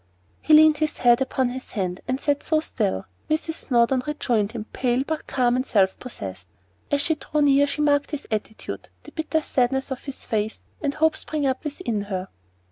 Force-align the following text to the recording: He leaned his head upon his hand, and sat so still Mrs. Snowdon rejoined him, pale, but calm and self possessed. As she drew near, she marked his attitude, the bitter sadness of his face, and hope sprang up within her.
He 0.41 0.55
leaned 0.55 0.77
his 0.77 0.97
head 0.97 1.21
upon 1.21 1.49
his 1.49 1.69
hand, 1.73 2.01
and 2.07 2.19
sat 2.19 2.41
so 2.41 2.59
still 2.59 3.05
Mrs. 3.29 3.53
Snowdon 3.67 4.01
rejoined 4.07 4.53
him, 4.53 4.65
pale, 4.73 5.03
but 5.05 5.27
calm 5.27 5.55
and 5.55 5.63
self 5.63 5.99
possessed. 5.99 6.47
As 6.89 7.01
she 7.01 7.13
drew 7.13 7.43
near, 7.43 7.67
she 7.67 7.83
marked 7.83 8.09
his 8.09 8.25
attitude, 8.31 8.89
the 9.03 9.11
bitter 9.11 9.43
sadness 9.43 9.91
of 9.91 10.05
his 10.05 10.25
face, 10.25 10.63
and 10.81 10.95
hope 10.95 11.15
sprang 11.15 11.45
up 11.45 11.63
within 11.63 12.01
her. 12.05 12.29